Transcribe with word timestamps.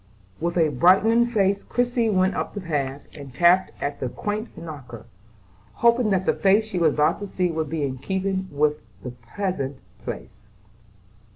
With 0.39 0.57
a 0.57 0.69
brightening 0.69 1.27
face 1.27 1.61
Christie 1.61 2.09
went 2.09 2.33
up 2.33 2.55
the 2.55 2.59
path, 2.61 3.05
and 3.15 3.31
tapped 3.31 3.69
at 3.79 3.99
the 3.99 4.09
quaint 4.09 4.57
knocker, 4.57 5.05
hoping 5.73 6.09
that 6.09 6.25
the 6.25 6.33
face 6.33 6.65
she 6.65 6.79
was 6.79 6.95
about 6.95 7.19
to 7.19 7.27
see 7.27 7.51
would 7.51 7.69
be 7.69 7.83
in 7.83 7.99
keeping 7.99 8.47
with 8.51 8.81
the 9.03 9.11
pleasant 9.11 9.77
place. 10.03 10.41